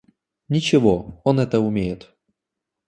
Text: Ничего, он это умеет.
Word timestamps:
Ничего, 0.49 1.21
он 1.23 1.39
это 1.39 1.59
умеет. 1.59 2.09